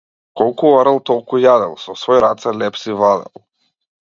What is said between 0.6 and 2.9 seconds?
орал толку јадел, со свои раце леб